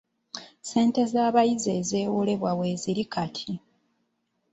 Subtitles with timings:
[0.61, 3.51] Ssente z'abayizi ezeewolebwa weeziri kati.